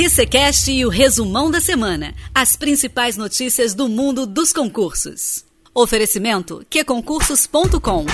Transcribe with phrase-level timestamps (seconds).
[0.00, 2.14] QCCast e o resumão da semana.
[2.34, 5.44] As principais notícias do mundo dos concursos.
[5.74, 8.06] Oferecimento qconcursos.com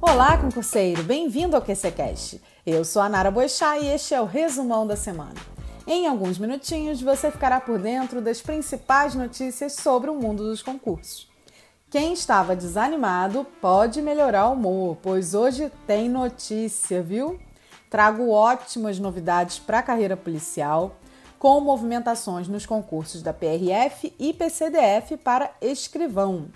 [0.00, 1.02] Olá, concurseiro!
[1.02, 2.40] Bem-vindo ao QCCast.
[2.64, 5.34] Eu sou a Nara Boixá e este é o resumão da semana.
[5.88, 11.28] Em alguns minutinhos você ficará por dentro das principais notícias sobre o mundo dos concursos.
[11.90, 17.40] Quem estava desanimado pode melhorar o humor, pois hoje tem notícia, viu?
[17.92, 20.96] Trago ótimas novidades para a carreira policial,
[21.38, 26.46] com movimentações nos concursos da PRF e PCDF para escrivão.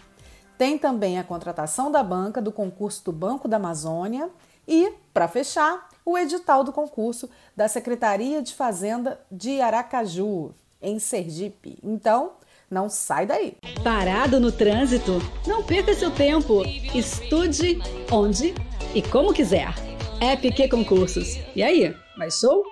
[0.56, 4.30] Tem também a contratação da banca do concurso do Banco da Amazônia
[4.66, 11.78] e, para fechar, o edital do concurso da Secretaria de Fazenda de Aracaju, em Sergipe.
[11.82, 12.30] Então,
[12.70, 13.58] não sai daí.
[13.84, 15.20] Parado no trânsito?
[15.46, 16.64] Não perca seu tempo.
[16.94, 17.78] Estude
[18.10, 18.54] onde
[18.94, 19.85] e como quiser.
[20.20, 21.38] App Q Concursos.
[21.54, 22.64] E aí, baixou?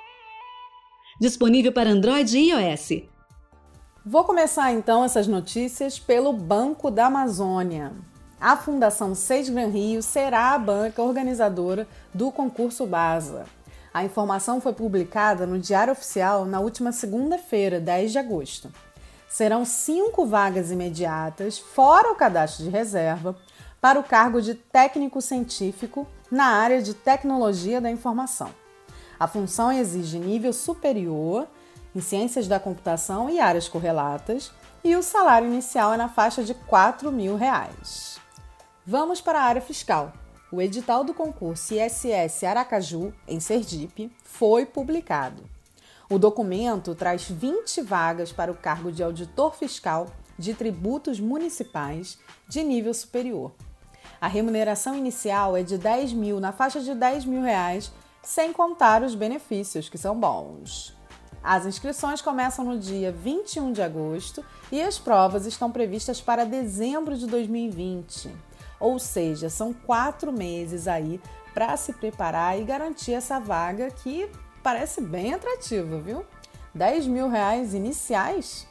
[1.21, 3.03] Disponível para Android e iOS.
[4.05, 7.93] Vou começar então essas notícias pelo Banco da Amazônia.
[8.41, 13.45] A Fundação Seis Gran Rio será a banca organizadora do concurso BASA.
[13.93, 18.73] A informação foi publicada no Diário Oficial na última segunda-feira, 10 de agosto.
[19.29, 23.37] Serão cinco vagas imediatas, fora o cadastro de reserva,
[23.83, 28.51] para o cargo de técnico científico na área de tecnologia da informação.
[29.19, 31.47] A função exige nível superior
[31.95, 34.51] em ciências da computação e áreas correlatas,
[34.83, 38.19] e o salário inicial é na faixa de 4 mil reais.
[38.85, 40.13] Vamos para a área fiscal.
[40.51, 45.45] O edital do concurso ISS Aracaju, em Sergipe, foi publicado.
[46.11, 52.19] O documento traz 20 vagas para o cargo de auditor fiscal de tributos municipais
[52.49, 53.53] de nível superior.
[54.25, 59.03] A remuneração inicial é de 10 mil, na faixa de 10 mil reais, sem contar
[59.03, 60.97] os benefícios, que são bons.
[61.43, 64.43] As inscrições começam no dia 21 de agosto
[64.73, 68.35] e as provas estão previstas para dezembro de 2020.
[68.81, 71.21] Ou seja, são quatro meses aí
[71.53, 74.27] para se preparar e garantir essa vaga que
[74.63, 76.25] parece bem atrativa, viu?
[76.75, 78.67] 10 mil reais iniciais?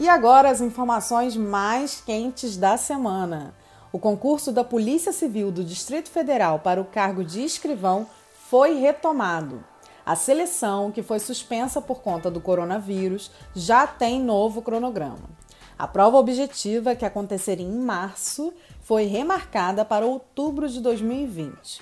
[0.00, 3.54] E agora as informações mais quentes da semana.
[3.94, 8.08] O concurso da Polícia Civil do Distrito Federal para o cargo de escrivão
[8.50, 9.62] foi retomado.
[10.04, 15.30] A seleção, que foi suspensa por conta do coronavírus, já tem novo cronograma.
[15.78, 18.52] A prova objetiva, que aconteceria em março,
[18.82, 21.80] foi remarcada para outubro de 2020.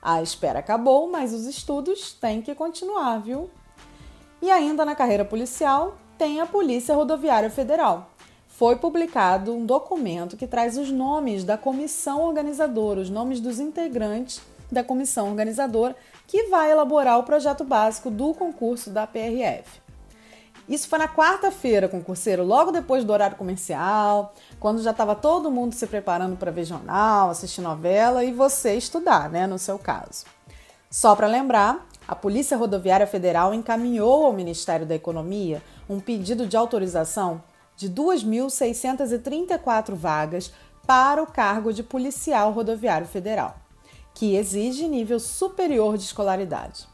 [0.00, 3.50] A espera acabou, mas os estudos têm que continuar, viu?
[4.40, 8.11] E ainda na carreira policial, tem a Polícia Rodoviária Federal
[8.62, 14.40] foi publicado um documento que traz os nomes da comissão organizadora, os nomes dos integrantes
[14.70, 15.96] da comissão organizadora
[16.28, 19.80] que vai elaborar o projeto básico do concurso da PRF.
[20.68, 25.74] Isso foi na quarta-feira, concurseiro, logo depois do horário comercial, quando já estava todo mundo
[25.74, 30.24] se preparando para ver jornal, assistir novela e você estudar, né, no seu caso.
[30.88, 36.56] Só para lembrar, a Polícia Rodoviária Federal encaminhou ao Ministério da Economia um pedido de
[36.56, 37.42] autorização
[37.76, 40.52] de 2.634 vagas
[40.86, 43.56] para o cargo de policial rodoviário federal,
[44.14, 46.86] que exige nível superior de escolaridade.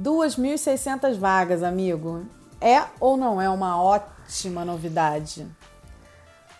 [0.00, 2.26] 2.600 vagas, amigo.
[2.60, 5.46] É ou não é uma ótima novidade?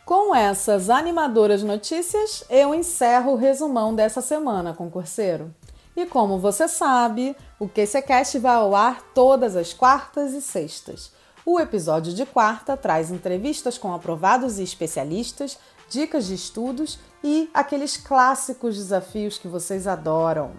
[0.05, 5.55] Com essas animadoras notícias, eu encerro o resumão dessa semana, concurseiro.
[5.97, 11.13] E como você sabe, o QCCast vai ao ar todas as quartas e sextas.
[11.47, 15.59] O episódio de quarta traz entrevistas com aprovados e especialistas,
[15.91, 20.53] dicas de estudos e aqueles clássicos desafios que vocês adoram.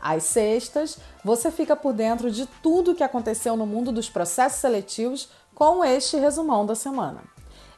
[0.00, 4.60] Às sextas, você fica por dentro de tudo o que aconteceu no mundo dos processos
[4.60, 7.22] seletivos com este resumão da semana.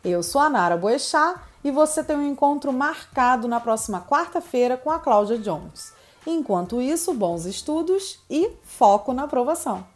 [0.05, 4.91] Eu sou a Nara Boechat e você tem um encontro marcado na próxima quarta-feira com
[4.93, 5.93] a Cláudia Jones.
[6.25, 9.96] Enquanto isso, bons estudos e foco na aprovação.